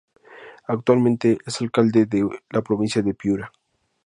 [0.67, 3.51] Actualmente es alcalde de la provincia de Piura.